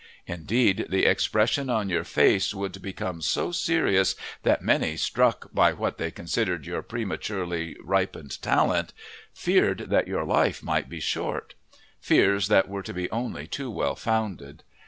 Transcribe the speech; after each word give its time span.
Indeed, 0.25 0.87
the 0.89 1.05
expression 1.05 1.69
on 1.69 1.87
your 1.87 2.03
face 2.03 2.55
would 2.55 2.81
become 2.81 3.21
so 3.21 3.51
serious 3.51 4.15
that 4.41 4.63
many, 4.63 4.97
struck 4.97 5.53
by 5.53 5.73
what 5.73 5.99
they 5.99 6.09
considered 6.09 6.65
your 6.65 6.81
prematurely 6.81 7.77
ripened 7.83 8.41
talent, 8.41 8.93
feared 9.31 9.91
that 9.91 10.07
your 10.07 10.25
life 10.25 10.63
might 10.63 10.89
be 10.89 10.99
short"—fears 11.01 12.47
that 12.47 12.67
were 12.67 12.81
to 12.81 12.93
be 12.95 13.11
only 13.11 13.45
too 13.45 13.69
well 13.69 13.95
founded. 13.95 14.63